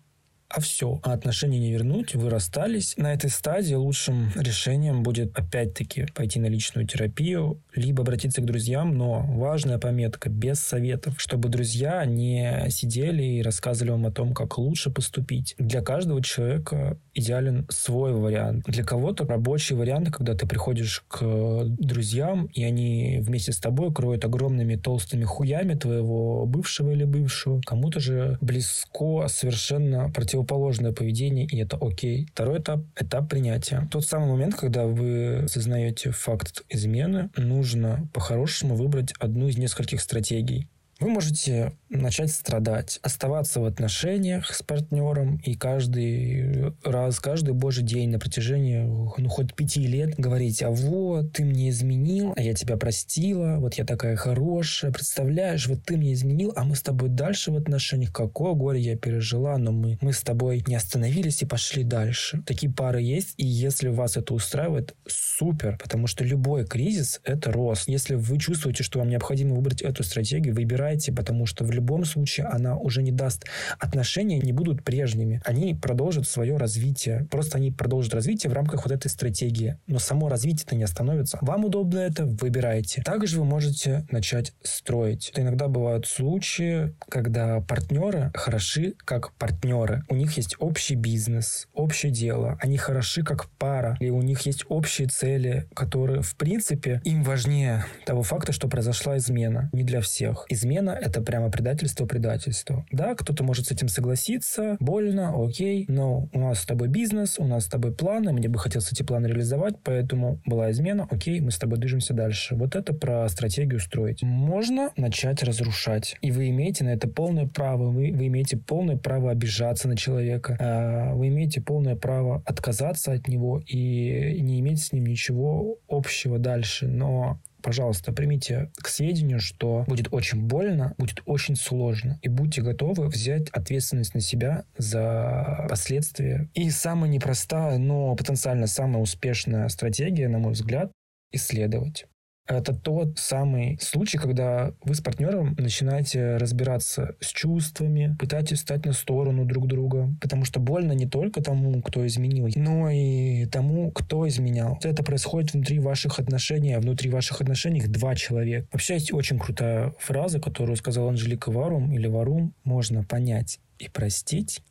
а 0.55 0.61
все, 0.61 1.01
а 1.03 1.13
отношения 1.13 1.59
не 1.59 1.73
вернуть, 1.73 2.15
вы 2.15 2.29
расстались. 2.29 2.95
На 2.97 3.15
этой 3.15 3.31
стадии 3.31 3.75
лучшим 3.75 4.31
решением 4.37 5.03
будет 5.03 5.37
опять-таки 5.39 6.07
пойти 6.15 6.39
на 6.39 6.47
личную 6.47 6.87
терапию, 6.87 7.61
либо 7.75 8.03
обратиться 8.03 8.43
к 8.43 8.45
друзьям, 8.45 8.97
но 8.97 9.25
важная 9.27 9.79
пометка, 9.79 10.29
без 10.29 10.61
советов, 10.61 11.15
чтобы 11.17 11.49
друзья 11.49 12.05
не 12.05 12.67
сидели 12.69 13.23
и 13.23 13.43
рассказывали 13.43 13.93
вам 13.93 14.07
о 14.07 14.13
том, 14.13 14.35
как 14.35 14.59
лучше 14.59 14.91
поступить. 14.91 15.55
Для 15.59 15.81
каждого 15.81 16.23
человека 16.23 16.99
идеален 17.15 17.67
свой 17.71 18.13
вариант. 18.13 18.65
Для 18.67 18.85
кого-то 18.85 19.27
рабочий 19.27 19.75
вариант, 19.75 20.11
когда 20.11 20.35
ты 20.35 20.47
приходишь 20.47 21.05
к 21.09 21.65
друзьям, 21.65 22.47
и 22.53 22.65
они 22.65 23.19
вместе 23.23 23.53
с 23.53 23.59
тобой 23.59 23.93
кроют 23.93 24.25
огромными 24.25 24.77
толстыми 24.77 25.25
хуями 25.25 25.75
твоего 25.75 26.47
бывшего 26.47 26.91
или 26.91 27.05
бывшего. 27.05 27.61
Кому-то 27.65 28.01
же 28.01 28.39
близко 28.41 29.29
совершенно 29.29 30.11
противоположное 30.43 30.93
поведение, 30.93 31.47
и 31.47 31.59
это 31.59 31.79
окей. 31.81 32.27
Второй 32.33 32.59
этап— 32.59 32.81
этап 33.01 33.29
принятия. 33.29 33.89
Тот 33.91 34.05
самый 34.05 34.29
момент, 34.29 34.55
когда 34.55 34.87
вы 34.87 35.45
сознаете 35.49 36.11
факт 36.11 36.63
измены, 36.69 37.31
нужно 37.37 38.09
по-хорошему 38.13 38.75
выбрать 38.75 39.13
одну 39.19 39.49
из 39.49 39.57
нескольких 39.57 40.01
стратегий. 40.01 40.69
Вы 41.01 41.11
можете 41.11 41.73
начать 41.93 42.33
страдать, 42.33 42.99
оставаться 43.03 43.61
в 43.61 43.65
отношениях 43.65 44.53
с 44.55 44.63
партнером 44.63 45.37
и 45.45 45.55
каждый 45.55 46.73
раз, 46.85 47.21
каждый 47.21 47.55
божий 47.55 47.85
день 47.85 48.11
на 48.11 48.19
протяжении, 48.19 48.81
ну, 48.83 49.29
хоть 49.29 49.55
пяти 49.55 49.87
лет 49.87 50.15
говорить, 50.19 50.63
а 50.63 50.71
вот, 50.71 51.33
ты 51.33 51.45
мне 51.45 51.71
изменил, 51.71 52.33
а 52.37 52.43
я 52.43 52.55
тебя 52.55 52.77
простила, 52.77 53.57
вот 53.59 53.75
я 53.75 53.85
такая 53.85 54.17
хорошая, 54.17 54.93
представляешь, 54.93 55.67
вот 55.67 55.85
ты 55.85 55.97
мне 55.97 56.13
изменил, 56.13 56.53
а 56.57 56.65
мы 56.65 56.77
с 56.77 56.83
тобой 56.83 57.09
дальше 57.09 57.53
в 57.53 57.57
отношениях, 57.57 58.13
какое 58.13 58.55
горе 58.55 58.81
я 58.81 58.97
пережила, 58.97 59.59
но 59.59 59.73
мы, 59.73 59.99
мы 60.01 60.13
с 60.13 60.23
тобой 60.23 60.65
не 60.67 60.75
остановились 60.75 61.43
и 61.43 61.47
пошли 61.47 61.85
дальше. 61.85 62.43
Такие 62.47 62.73
пары 62.73 63.03
есть, 63.03 63.35
и 63.37 63.47
если 63.47 63.89
вас 63.89 64.17
это 64.17 64.35
устраивает, 64.35 64.95
супер, 65.07 65.79
потому 65.83 66.07
что 66.07 66.25
любой 66.25 66.67
кризис— 66.67 67.21
это 67.25 67.53
рост. 67.53 67.89
Если 67.89 68.15
вы 68.15 68.39
чувствуете, 68.39 68.83
что 68.83 68.99
вам 68.99 69.09
необходимо 69.09 69.55
выбрать 69.55 69.83
эту 69.83 70.03
стратегию, 70.05 70.55
выбирайте, 70.55 71.13
потому 71.13 71.47
что 71.47 71.65
в 71.65 71.71
любом 71.71 71.82
случае 72.05 72.47
она 72.47 72.77
уже 72.77 73.03
не 73.03 73.13
даст. 73.13 73.47
Отношения 73.79 74.39
не 74.39 74.53
будут 74.53 74.85
прежними. 74.85 75.41
Они 75.45 75.75
продолжат 75.75 76.29
свое 76.29 76.57
развитие. 76.57 77.27
Просто 77.31 77.59
они 77.59 77.71
продолжат 77.71 78.15
развитие 78.15 78.51
в 78.51 78.55
рамках 78.55 78.85
вот 78.85 78.93
этой 78.93 79.09
стратегии. 79.09 79.79
Но 79.87 79.99
само 79.99 80.29
развитие-то 80.29 80.75
не 80.75 80.85
остановится. 80.85 81.39
Вам 81.41 81.65
удобно 81.65 81.99
это, 81.99 82.25
выбирайте. 82.25 83.03
Также 83.03 83.39
вы 83.39 83.45
можете 83.45 84.07
начать 84.11 84.53
строить. 84.63 85.33
Иногда 85.37 85.69
бывают 85.69 86.07
случаи, 86.07 86.95
когда 87.09 87.61
партнеры 87.61 88.31
хороши 88.35 88.95
как 89.05 89.33
партнеры. 89.35 90.05
У 90.09 90.15
них 90.15 90.37
есть 90.37 90.57
общий 90.59 90.95
бизнес, 90.95 91.69
общее 91.75 92.13
дело. 92.13 92.59
Они 92.61 92.77
хороши 92.77 93.23
как 93.23 93.49
пара. 93.59 93.97
И 94.01 94.11
у 94.11 94.23
них 94.23 94.43
есть 94.43 94.65
общие 94.69 95.09
цели, 95.09 95.67
которые, 95.75 96.23
в 96.23 96.37
принципе, 96.37 97.01
им 97.05 97.23
важнее 97.23 97.85
того 98.07 98.23
факта, 98.23 98.53
что 98.53 98.69
произошла 98.69 99.17
измена. 99.19 99.71
Не 99.73 99.85
для 99.85 100.01
всех. 100.01 100.47
Измена— 100.49 100.91
это 101.01 101.21
прямо 101.21 101.51
предательство 101.51 101.72
предательство, 101.73 102.05
предательство. 102.05 102.87
Да, 102.93 103.15
кто-то 103.15 103.45
может 103.45 103.67
с 103.67 103.71
этим 103.71 103.89
согласиться, 103.89 104.77
больно, 104.79 105.33
окей, 105.35 105.87
но 105.89 106.29
у 106.33 106.39
нас 106.39 106.61
с 106.61 106.67
тобой 106.67 106.89
бизнес, 106.89 107.39
у 107.39 107.45
нас 107.45 107.65
с 107.65 107.69
тобой 107.69 107.93
планы, 107.93 108.33
мне 108.33 108.49
бы 108.49 108.59
хотелось 108.59 108.93
эти 108.93 109.03
планы 109.03 109.27
реализовать, 109.29 109.77
поэтому 109.83 110.39
была 110.45 110.71
измена, 110.71 111.07
окей, 111.11 111.41
мы 111.41 111.51
с 111.51 111.57
тобой 111.57 111.79
движемся 111.79 112.13
дальше. 112.13 112.57
Вот 112.57 112.77
это 112.77 112.93
про 112.93 113.27
стратегию 113.31 113.81
строить. 113.81 114.23
Можно 114.23 114.91
начать 114.97 115.43
разрушать, 115.43 116.17
и 116.21 116.31
вы 116.31 116.51
имеете 116.51 116.85
на 116.85 116.91
это 116.91 117.09
полное 117.09 117.47
право, 117.47 117.91
вы, 117.91 118.13
вы 118.13 118.27
имеете 118.27 118.59
полное 118.59 118.99
право 118.99 119.31
обижаться 119.31 119.89
на 119.89 119.97
человека, 119.97 120.57
э, 120.59 121.15
вы 121.15 121.29
имеете 121.29 121.63
полное 121.63 121.97
право 121.97 122.43
отказаться 122.45 123.13
от 123.13 123.29
него 123.29 123.63
и 123.67 124.41
не 124.43 124.61
иметь 124.61 124.83
с 124.83 124.93
ним 124.93 125.07
ничего 125.07 125.79
общего 125.89 126.39
дальше, 126.39 126.87
но 126.87 127.39
пожалуйста, 127.63 128.13
примите 128.13 128.71
к 128.77 128.89
сведению, 128.89 129.41
что 129.41 129.85
будет 129.87 130.13
очень 130.13 130.43
больно, 130.43 130.95
будет 130.99 131.23
очень 131.25 131.57
сложно. 131.57 132.19
И 132.23 132.29
будьте 132.29 132.63
готовы 132.63 133.09
взять 133.09 133.49
ответственность 133.51 134.15
на 134.15 134.21
себя 134.21 134.65
за 134.77 135.67
последствия. 135.69 136.49
И 136.55 136.71
самая 136.71 137.11
непростая, 137.11 137.79
но 137.79 138.15
потенциально 138.17 138.67
самая 138.67 139.03
успешная 139.03 139.69
стратегия, 139.69 140.29
на 140.29 140.39
мой 140.39 140.53
взгляд, 140.53 140.93
исследовать. 141.33 142.07
Это 142.47 142.75
тот 142.75 143.19
самый 143.19 143.79
случай, 143.81 144.19
когда 144.19 144.75
вы 144.83 144.97
с 144.97 145.01
партнером 145.01 145.55
начинаете 145.59 146.39
разбираться 146.39 147.15
с 147.21 147.29
чувствами, 147.29 148.17
пытаетесь 148.19 148.59
встать 148.59 148.85
на 148.85 148.93
сторону 148.93 149.45
друг 149.45 149.69
друга, 149.69 150.13
потому 150.21 150.45
что 150.45 150.59
больно 150.59 150.93
не 150.93 151.07
только 151.07 151.41
тому, 151.41 151.81
кто 151.83 152.05
изменил, 152.05 152.49
но 152.57 152.91
и 152.91 153.47
тому, 153.47 153.93
кто 153.93 154.27
изменял. 154.27 154.77
Это 154.83 155.05
происходит 155.05 155.53
внутри 155.53 155.79
ваших 155.79 156.19
отношений, 156.19 156.73
а 156.73 156.81
внутри 156.81 157.11
ваших 157.11 157.41
отношений 157.41 157.87
два 157.87 158.17
человека. 158.17 158.67
Вообще 158.73 158.95
есть 158.95 159.13
очень 159.13 159.39
крутая 159.39 159.95
фраза, 160.01 160.41
которую 160.41 160.77
сказал 160.77 161.09
Анжелика 161.09 161.53
Варум 161.53 161.93
или 161.93 162.09
Варум. 162.09 162.55
Можно 162.65 163.05
понять 163.05 163.61
и 163.79 163.89
простить, 163.89 164.63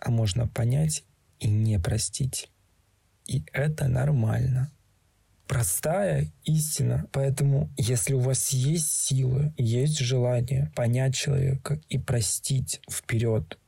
а 0.00 0.10
можно 0.10 0.48
понять 0.48 1.04
и 1.40 1.48
не 1.48 1.78
простить. 1.78 2.48
И 3.26 3.44
это 3.52 3.86
нормально 3.88 4.70
простая 5.46 6.32
истина. 6.44 7.06
Поэтому, 7.12 7.70
если 7.76 8.14
у 8.14 8.20
вас 8.20 8.50
есть 8.50 8.90
силы, 8.90 9.52
есть 9.56 9.98
желание 9.98 10.72
понять 10.74 11.14
человека 11.14 11.80
и 11.88 11.98
простить 11.98 12.80
вперед, 12.90 13.58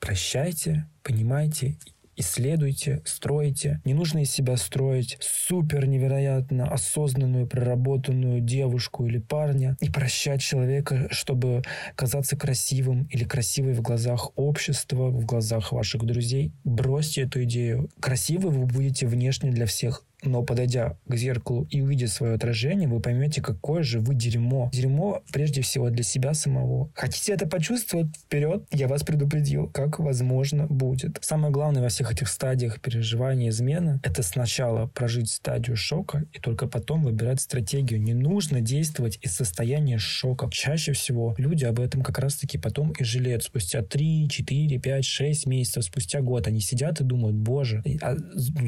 прощайте, 0.00 0.86
понимайте 1.02 1.78
исследуйте, 2.16 3.02
стройте. 3.04 3.80
Не 3.84 3.94
нужно 3.94 4.20
из 4.20 4.30
себя 4.30 4.56
строить 4.56 5.18
супер 5.20 5.86
невероятно 5.86 6.68
осознанную, 6.68 7.46
проработанную 7.46 8.40
девушку 8.40 9.06
или 9.06 9.18
парня 9.18 9.76
и 9.80 9.90
прощать 9.90 10.40
человека, 10.40 11.08
чтобы 11.10 11.62
казаться 11.94 12.36
красивым 12.36 13.04
или 13.04 13.24
красивой 13.24 13.74
в 13.74 13.82
глазах 13.82 14.30
общества, 14.36 15.08
в 15.08 15.24
глазах 15.24 15.72
ваших 15.72 16.04
друзей. 16.04 16.52
Бросьте 16.64 17.22
эту 17.22 17.42
идею. 17.44 17.88
Красивы 18.00 18.50
вы 18.50 18.66
будете 18.66 19.06
внешне 19.06 19.50
для 19.50 19.66
всех, 19.66 20.04
но 20.22 20.42
подойдя 20.42 20.96
к 21.06 21.16
зеркалу 21.16 21.66
и 21.70 21.80
увидя 21.80 22.08
свое 22.08 22.34
отражение, 22.34 22.88
вы 22.88 23.00
поймете, 23.00 23.42
какое 23.42 23.82
же 23.82 24.00
вы 24.00 24.14
дерьмо. 24.14 24.70
Дерьмо 24.72 25.22
прежде 25.32 25.62
всего 25.62 25.90
для 25.90 26.02
себя 26.02 26.34
самого. 26.34 26.90
Хотите 26.94 27.32
это 27.32 27.46
почувствовать? 27.46 28.08
Вперед, 28.16 28.64
я 28.70 28.88
вас 28.88 29.02
предупредил, 29.02 29.68
как 29.68 29.98
возможно 29.98 30.66
будет. 30.66 31.18
Самое 31.20 31.52
главное 31.52 31.82
во 31.82 31.88
всех 31.88 32.12
этих 32.12 32.28
стадиях 32.28 32.80
переживания 32.80 33.50
измены— 33.50 34.00
это 34.02 34.22
сначала 34.22 34.86
прожить 34.86 35.30
стадию 35.30 35.76
шока 35.76 36.24
и 36.32 36.38
только 36.38 36.66
потом 36.66 37.02
выбирать 37.02 37.40
стратегию. 37.40 38.00
Не 38.00 38.14
нужно 38.14 38.60
действовать 38.60 39.18
из 39.22 39.32
состояния 39.32 39.98
шока. 39.98 40.48
Чаще 40.50 40.92
всего 40.92 41.34
люди 41.38 41.64
об 41.64 41.80
этом 41.80 42.02
как 42.02 42.18
раз-таки 42.18 42.58
потом 42.58 42.92
и 42.92 43.04
жалеют. 43.04 43.42
Спустя 43.42 43.82
3, 43.82 44.28
4, 44.28 44.78
5, 44.78 45.04
6 45.04 45.46
месяцев, 45.46 45.84
спустя 45.84 46.20
год 46.20 46.46
они 46.46 46.60
сидят 46.60 47.00
и 47.00 47.04
думают, 47.04 47.36
боже, 47.36 47.82
а 48.00 48.16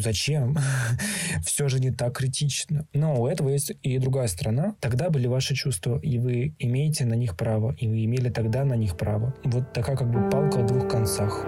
зачем? 0.00 0.56
все 1.44 1.68
же 1.68 1.80
не 1.80 1.90
так 1.90 2.16
критично. 2.16 2.86
Но 2.92 3.20
у 3.20 3.26
этого 3.26 3.48
есть 3.48 3.72
и 3.82 3.98
другая 3.98 4.28
сторона. 4.28 4.76
Тогда 4.80 5.10
были 5.10 5.26
ваши 5.26 5.54
чувства, 5.54 5.98
и 6.00 6.18
вы 6.18 6.54
имеете 6.58 7.04
на 7.04 7.14
них 7.14 7.36
право, 7.36 7.74
и 7.78 7.86
вы 7.86 8.04
имели 8.04 8.30
тогда 8.30 8.64
на 8.64 8.74
них 8.74 8.96
право. 8.96 9.34
Вот 9.44 9.72
такая 9.72 9.96
как 9.96 10.10
бы 10.10 10.30
палка 10.30 10.60
о 10.60 10.66
двух 10.66 10.88
концах. 10.88 11.44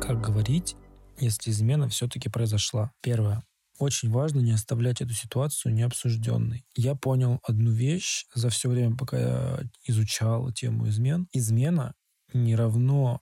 Как 0.00 0.20
говорить, 0.20 0.76
если 1.18 1.50
измена 1.50 1.88
все-таки 1.88 2.28
произошла? 2.28 2.92
Первое. 3.02 3.42
Очень 3.78 4.10
важно 4.10 4.40
не 4.40 4.52
оставлять 4.52 5.00
эту 5.02 5.12
ситуацию 5.12 5.74
необсужденной. 5.74 6.64
Я 6.74 6.94
понял 6.94 7.40
одну 7.42 7.70
вещь 7.70 8.24
за 8.34 8.48
все 8.48 8.70
время, 8.70 8.96
пока 8.96 9.18
я 9.18 9.60
изучал 9.84 10.50
тему 10.52 10.88
измен. 10.88 11.28
Измена 11.32 11.94
не 12.32 12.56
равно 12.56 13.20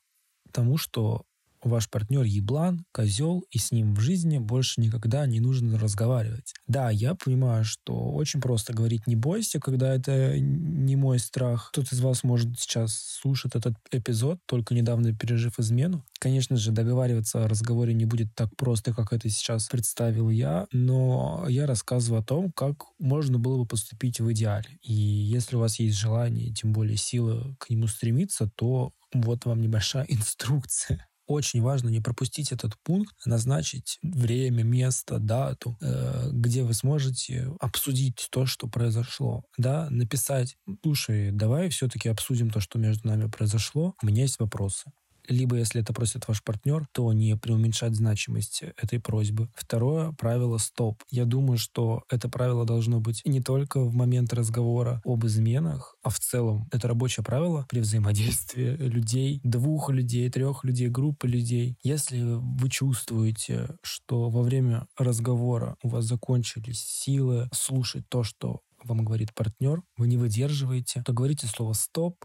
тому, 0.52 0.76
что 0.76 1.24
ваш 1.64 1.88
партнер 1.88 2.22
еблан, 2.22 2.84
козел, 2.92 3.44
и 3.50 3.58
с 3.58 3.72
ним 3.72 3.94
в 3.94 4.00
жизни 4.00 4.38
больше 4.38 4.80
никогда 4.80 5.26
не 5.26 5.40
нужно 5.40 5.78
разговаривать. 5.78 6.54
Да, 6.66 6.90
я 6.90 7.14
понимаю, 7.14 7.64
что 7.64 8.12
очень 8.12 8.40
просто 8.40 8.72
говорить 8.72 9.06
«не 9.06 9.16
бойся», 9.16 9.60
когда 9.60 9.94
это 9.94 10.38
не 10.38 10.96
мой 10.96 11.18
страх. 11.18 11.70
Кто-то 11.72 11.94
из 11.94 12.00
вас 12.00 12.24
может 12.24 12.58
сейчас 12.58 12.94
слушать 12.94 13.54
этот 13.54 13.74
эпизод, 13.90 14.38
только 14.46 14.74
недавно 14.74 15.14
пережив 15.14 15.58
измену. 15.58 16.04
Конечно 16.18 16.56
же, 16.56 16.72
договариваться 16.72 17.44
о 17.44 17.48
разговоре 17.48 17.94
не 17.94 18.04
будет 18.04 18.34
так 18.34 18.54
просто, 18.56 18.94
как 18.94 19.12
это 19.12 19.28
сейчас 19.28 19.66
представил 19.68 20.30
я, 20.30 20.66
но 20.72 21.46
я 21.48 21.66
рассказываю 21.66 22.20
о 22.20 22.24
том, 22.24 22.52
как 22.52 22.84
можно 22.98 23.38
было 23.38 23.58
бы 23.58 23.66
поступить 23.66 24.20
в 24.20 24.32
идеале. 24.32 24.78
И 24.82 24.92
если 24.92 25.56
у 25.56 25.60
вас 25.60 25.78
есть 25.78 25.96
желание, 25.96 26.52
тем 26.52 26.72
более 26.72 26.96
силы 26.96 27.56
к 27.58 27.70
нему 27.70 27.86
стремиться, 27.86 28.50
то 28.56 28.92
вот 29.12 29.44
вам 29.44 29.60
небольшая 29.60 30.04
инструкция 30.08 31.06
очень 31.26 31.62
важно 31.62 31.88
не 31.88 32.00
пропустить 32.00 32.52
этот 32.52 32.76
пункт, 32.82 33.14
назначить 33.26 33.98
время, 34.02 34.62
место, 34.62 35.18
дату, 35.18 35.76
э, 35.80 36.30
где 36.32 36.62
вы 36.62 36.74
сможете 36.74 37.50
обсудить 37.60 38.28
то, 38.30 38.46
что 38.46 38.68
произошло. 38.68 39.44
Да, 39.58 39.88
написать, 39.90 40.56
слушай, 40.82 41.30
давай 41.32 41.68
все-таки 41.70 42.08
обсудим 42.08 42.50
то, 42.50 42.60
что 42.60 42.78
между 42.78 43.08
нами 43.08 43.28
произошло. 43.28 43.94
У 44.02 44.06
меня 44.06 44.22
есть 44.22 44.38
вопросы. 44.38 44.92
Либо, 45.28 45.56
если 45.56 45.80
это 45.80 45.92
просит 45.92 46.28
ваш 46.28 46.42
партнер, 46.42 46.86
то 46.92 47.12
не 47.12 47.36
преуменьшать 47.36 47.94
значимость 47.94 48.62
этой 48.62 49.00
просьбы. 49.00 49.48
Второе 49.54 50.12
правило 50.12 50.58
«стоп». 50.58 51.02
Я 51.10 51.24
думаю, 51.24 51.58
что 51.58 52.02
это 52.10 52.28
правило 52.28 52.64
должно 52.64 53.00
быть 53.00 53.22
не 53.24 53.40
только 53.40 53.80
в 53.80 53.94
момент 53.94 54.32
разговора 54.32 55.00
об 55.04 55.24
изменах, 55.26 55.96
а 56.02 56.10
в 56.10 56.18
целом. 56.18 56.68
Это 56.72 56.88
рабочее 56.88 57.24
правило 57.24 57.66
при 57.68 57.80
взаимодействии 57.80 58.76
людей, 58.76 59.40
двух 59.44 59.90
людей, 59.90 60.30
трех 60.30 60.64
людей, 60.64 60.88
группы 60.88 61.26
людей. 61.26 61.76
Если 61.82 62.20
вы 62.22 62.68
чувствуете, 62.68 63.68
что 63.82 64.28
во 64.30 64.42
время 64.42 64.86
разговора 64.96 65.76
у 65.82 65.88
вас 65.88 66.04
закончились 66.04 66.80
силы 66.80 67.48
слушать 67.52 68.08
то, 68.08 68.22
что 68.22 68.60
вам 68.84 69.04
говорит 69.04 69.34
партнер, 69.34 69.82
вы 69.96 70.06
не 70.06 70.16
выдерживаете, 70.16 71.02
то 71.04 71.12
говорите 71.12 71.46
слово 71.46 71.72
«стоп», 71.72 72.16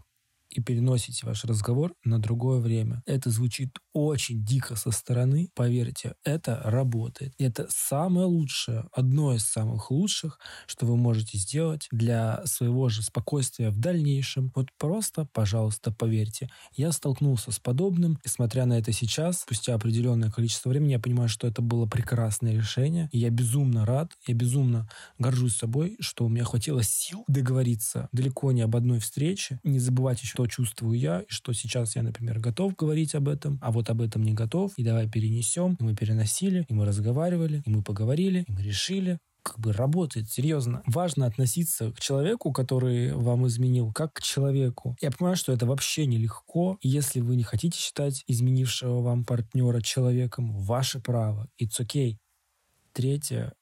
и 0.50 0.60
переносите 0.60 1.26
ваш 1.26 1.44
разговор 1.44 1.92
на 2.04 2.18
другое 2.18 2.60
время. 2.60 3.02
Это 3.06 3.30
звучит 3.30 3.78
очень 3.92 4.44
дико 4.44 4.76
со 4.76 4.90
стороны. 4.90 5.48
Поверьте, 5.54 6.14
это 6.24 6.60
работает. 6.64 7.34
Это 7.38 7.66
самое 7.70 8.26
лучшее, 8.26 8.84
одно 8.92 9.34
из 9.34 9.44
самых 9.44 9.90
лучших, 9.90 10.38
что 10.66 10.86
вы 10.86 10.96
можете 10.96 11.38
сделать 11.38 11.88
для 11.90 12.42
своего 12.44 12.88
же 12.88 13.02
спокойствия 13.02 13.70
в 13.70 13.78
дальнейшем. 13.78 14.52
Вот 14.54 14.68
просто, 14.78 15.26
пожалуйста, 15.32 15.92
поверьте. 15.92 16.50
Я 16.72 16.92
столкнулся 16.92 17.50
с 17.50 17.58
подобным, 17.58 18.18
и 18.24 18.28
смотря 18.28 18.66
на 18.66 18.78
это 18.78 18.92
сейчас, 18.92 19.40
спустя 19.40 19.74
определенное 19.74 20.30
количество 20.30 20.68
времени, 20.68 20.92
я 20.92 21.00
понимаю, 21.00 21.28
что 21.28 21.46
это 21.46 21.62
было 21.62 21.86
прекрасное 21.86 22.54
решение. 22.54 23.08
И 23.12 23.18
я 23.18 23.30
безумно 23.30 23.84
рад, 23.84 24.12
я 24.26 24.34
безумно 24.34 24.88
горжусь 25.18 25.56
собой, 25.56 25.96
что 26.00 26.24
у 26.24 26.28
меня 26.28 26.44
хватило 26.44 26.82
сил 26.82 27.24
договориться 27.26 28.08
далеко 28.12 28.52
не 28.52 28.62
об 28.62 28.76
одной 28.76 28.98
встрече. 28.98 29.60
Не 29.64 29.78
забывать 29.78 30.22
еще 30.22 30.39
что 30.40 30.46
чувствую 30.46 30.98
я, 30.98 31.20
и 31.20 31.26
что 31.28 31.52
сейчас 31.52 31.96
я, 31.96 32.02
например, 32.02 32.38
готов 32.38 32.74
говорить 32.74 33.14
об 33.14 33.28
этом, 33.28 33.58
а 33.60 33.70
вот 33.70 33.90
об 33.90 34.00
этом 34.00 34.22
не 34.22 34.32
готов, 34.32 34.72
и 34.78 34.84
давай 34.84 35.08
перенесем. 35.08 35.76
И 35.78 35.82
мы 35.82 35.94
переносили, 35.94 36.64
и 36.68 36.72
мы 36.72 36.86
разговаривали, 36.86 37.62
и 37.66 37.70
мы 37.70 37.82
поговорили, 37.82 38.44
и 38.48 38.52
мы 38.52 38.62
решили, 38.62 39.18
как 39.42 39.58
бы 39.58 39.72
работает, 39.72 40.30
серьезно. 40.30 40.82
Важно 40.86 41.26
относиться 41.26 41.92
к 41.92 42.00
человеку, 42.00 42.52
который 42.52 43.12
вам 43.12 43.46
изменил, 43.46 43.92
как 43.92 44.14
к 44.14 44.22
человеку. 44.22 44.96
Я 45.02 45.10
понимаю, 45.10 45.36
что 45.36 45.52
это 45.52 45.66
вообще 45.66 46.06
нелегко. 46.06 46.78
И 46.80 46.88
если 46.88 47.20
вы 47.20 47.36
не 47.36 47.42
хотите 47.42 47.78
считать 47.78 48.24
изменившего 48.26 49.02
вам 49.02 49.24
партнера 49.24 49.80
человеком, 49.80 50.52
ваше 50.52 51.00
право. 51.00 51.48
It's 51.60 51.80
okay. 51.80 52.16
Третье 52.92 53.52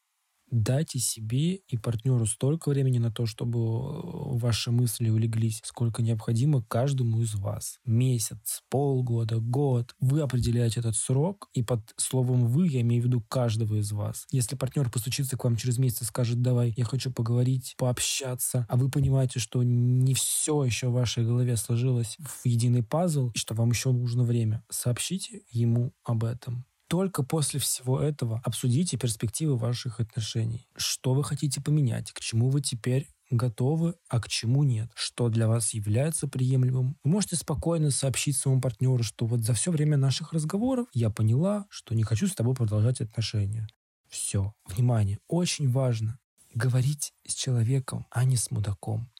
дайте 0.51 0.99
себе 0.99 1.55
и 1.55 1.77
партнеру 1.77 2.25
столько 2.25 2.69
времени 2.69 2.97
на 2.97 3.11
то, 3.11 3.25
чтобы 3.25 3.59
э, 3.59 4.37
ваши 4.37 4.71
мысли 4.71 5.09
улеглись, 5.09 5.61
сколько 5.63 6.01
необходимо 6.01 6.63
каждому 6.63 7.21
из 7.21 7.35
вас. 7.35 7.79
Месяц, 7.85 8.61
полгода, 8.69 9.39
год. 9.39 9.95
Вы 9.99 10.21
определяете 10.21 10.79
этот 10.79 10.95
срок, 10.95 11.49
и 11.53 11.63
под 11.63 11.81
словом 11.97 12.47
«вы» 12.47 12.67
я 12.67 12.81
имею 12.81 13.03
в 13.03 13.05
виду 13.05 13.21
каждого 13.21 13.75
из 13.75 13.91
вас. 13.91 14.25
Если 14.31 14.55
партнер 14.55 14.89
постучится 14.89 15.37
к 15.37 15.43
вам 15.43 15.55
через 15.55 15.77
месяц 15.77 16.01
и 16.01 16.05
скажет 16.05 16.41
«давай, 16.41 16.73
я 16.75 16.85
хочу 16.85 17.11
поговорить, 17.11 17.75
пообщаться», 17.77 18.65
а 18.69 18.77
вы 18.77 18.89
понимаете, 18.89 19.39
что 19.39 19.63
не 19.63 20.13
все 20.13 20.63
еще 20.63 20.89
в 20.89 20.93
вашей 20.93 21.25
голове 21.25 21.57
сложилось 21.57 22.17
в 22.19 22.45
единый 22.45 22.83
пазл, 22.83 23.31
и 23.33 23.37
что 23.37 23.53
вам 23.53 23.69
еще 23.69 23.91
нужно 23.91 24.23
время, 24.23 24.63
сообщите 24.69 25.41
ему 25.49 25.93
об 26.03 26.23
этом. 26.23 26.65
Только 26.89 27.21
после 27.21 27.59
всего 27.59 28.01
этого 28.01 28.41
обсудите 28.43 28.97
перспективы 28.97 29.55
ваших 29.57 29.99
отношений. 29.99 30.67
Что 30.75 31.13
вы 31.13 31.23
хотите 31.23 31.61
поменять, 31.61 32.11
к 32.11 32.19
чему 32.19 32.49
вы 32.49 32.61
теперь 32.61 33.07
готовы, 33.29 33.93
а 34.09 34.19
к 34.19 34.27
чему 34.27 34.63
нет, 34.63 34.89
что 34.95 35.29
для 35.29 35.47
вас 35.47 35.75
является 35.75 36.27
приемлемым. 36.27 36.97
Вы 37.03 37.11
можете 37.11 37.35
спокойно 37.35 37.91
сообщить 37.91 38.37
своему 38.37 38.59
партнеру, 38.59 39.03
что 39.03 39.27
вот 39.27 39.41
за 39.41 39.53
все 39.53 39.71
время 39.71 39.97
наших 39.97 40.33
разговоров 40.33 40.87
я 40.91 41.11
поняла, 41.11 41.67
что 41.69 41.93
не 41.93 42.01
хочу 42.01 42.27
с 42.27 42.33
тобой 42.33 42.55
продолжать 42.55 43.01
отношения. 43.01 43.67
Все. 44.07 44.51
Внимание. 44.65 45.19
Очень 45.27 45.69
важно 45.69 46.17
говорить 46.55 47.13
с 47.27 47.35
человеком, 47.35 48.07
а 48.09 48.23
не 48.23 48.35
с 48.35 48.49
мудаком. 48.49 49.11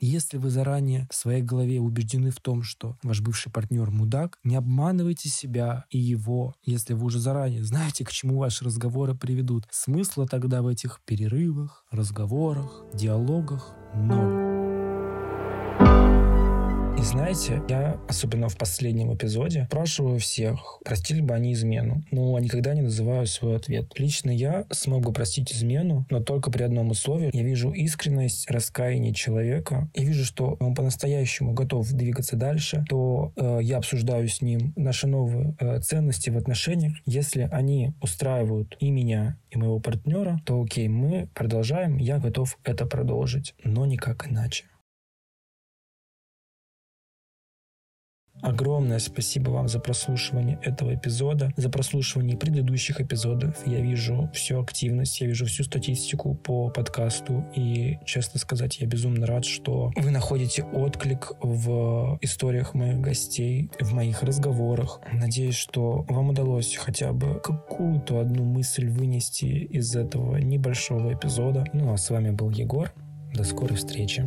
Если 0.00 0.38
вы 0.38 0.48
заранее 0.48 1.06
в 1.10 1.14
своей 1.14 1.42
голове 1.42 1.78
убеждены 1.78 2.30
в 2.30 2.40
том, 2.40 2.62
что 2.62 2.96
ваш 3.02 3.20
бывший 3.20 3.52
партнер 3.52 3.90
мудак, 3.90 4.38
не 4.44 4.56
обманывайте 4.56 5.28
себя 5.28 5.84
и 5.90 5.98
его, 5.98 6.54
если 6.64 6.94
вы 6.94 7.04
уже 7.04 7.18
заранее 7.18 7.62
знаете, 7.64 8.04
к 8.04 8.10
чему 8.10 8.38
ваши 8.38 8.64
разговоры 8.64 9.14
приведут. 9.14 9.66
Смысла 9.70 10.26
тогда 10.26 10.62
в 10.62 10.68
этих 10.68 11.00
перерывах, 11.04 11.84
разговорах, 11.90 12.84
диалогах 12.94 13.76
ноль. 13.94 14.49
И 17.00 17.02
знаете, 17.02 17.62
я, 17.70 17.98
особенно 18.08 18.50
в 18.50 18.58
последнем 18.58 19.14
эпизоде, 19.14 19.64
спрашиваю 19.70 20.18
всех, 20.18 20.80
простили 20.84 21.22
бы 21.22 21.32
они 21.32 21.54
измену. 21.54 22.04
Но 22.10 22.38
никогда 22.38 22.74
не 22.74 22.82
называю 22.82 23.26
свой 23.26 23.56
ответ. 23.56 23.98
Лично 23.98 24.30
я 24.30 24.66
смог 24.70 25.00
бы 25.00 25.10
простить 25.10 25.50
измену, 25.50 26.04
но 26.10 26.20
только 26.20 26.50
при 26.50 26.62
одном 26.62 26.90
условии. 26.90 27.30
Я 27.32 27.42
вижу 27.42 27.70
искренность, 27.70 28.50
раскаяние 28.50 29.14
человека. 29.14 29.88
И 29.94 30.04
вижу, 30.04 30.26
что 30.26 30.58
он 30.60 30.74
по-настоящему 30.74 31.54
готов 31.54 31.90
двигаться 31.90 32.36
дальше. 32.36 32.84
То 32.86 33.32
э, 33.34 33.60
я 33.62 33.78
обсуждаю 33.78 34.28
с 34.28 34.42
ним 34.42 34.74
наши 34.76 35.06
новые 35.06 35.56
э, 35.58 35.80
ценности 35.80 36.28
в 36.28 36.36
отношениях. 36.36 36.92
Если 37.06 37.48
они 37.50 37.94
устраивают 38.02 38.76
и 38.78 38.90
меня, 38.90 39.38
и 39.50 39.56
моего 39.56 39.80
партнера, 39.80 40.38
то 40.44 40.60
окей, 40.62 40.88
мы 40.88 41.30
продолжаем, 41.32 41.96
я 41.96 42.18
готов 42.18 42.58
это 42.62 42.84
продолжить, 42.84 43.54
но 43.64 43.86
никак 43.86 44.30
иначе. 44.30 44.66
Огромное 48.42 48.98
спасибо 48.98 49.50
вам 49.50 49.68
за 49.68 49.80
прослушивание 49.80 50.58
этого 50.62 50.94
эпизода, 50.94 51.52
за 51.56 51.68
прослушивание 51.68 52.36
предыдущих 52.36 53.00
эпизодов. 53.00 53.66
Я 53.66 53.80
вижу 53.80 54.30
всю 54.32 54.60
активность, 54.60 55.20
я 55.20 55.26
вижу 55.26 55.46
всю 55.46 55.64
статистику 55.64 56.34
по 56.34 56.70
подкасту. 56.70 57.44
И, 57.54 57.98
честно 58.04 58.40
сказать, 58.40 58.80
я 58.80 58.86
безумно 58.86 59.26
рад, 59.26 59.44
что 59.44 59.92
вы 59.96 60.10
находите 60.10 60.62
отклик 60.62 61.32
в 61.40 62.18
историях 62.22 62.74
моих 62.74 63.00
гостей, 63.00 63.70
в 63.80 63.92
моих 63.92 64.22
разговорах. 64.22 65.00
Надеюсь, 65.12 65.56
что 65.56 66.04
вам 66.08 66.30
удалось 66.30 66.76
хотя 66.76 67.12
бы 67.12 67.40
какую-то 67.40 68.20
одну 68.20 68.44
мысль 68.44 68.88
вынести 68.88 69.44
из 69.44 69.94
этого 69.94 70.36
небольшого 70.36 71.12
эпизода. 71.12 71.64
Ну 71.72 71.92
а 71.92 71.96
с 71.96 72.10
вами 72.10 72.30
был 72.30 72.50
Егор. 72.50 72.92
До 73.34 73.44
скорой 73.44 73.76
встречи. 73.76 74.26